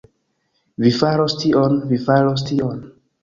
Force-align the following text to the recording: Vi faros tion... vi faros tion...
Vi 0.85 0.93
faros 1.01 1.35
tion... 1.43 1.77
vi 1.91 2.01
faros 2.07 2.47
tion... 2.51 2.81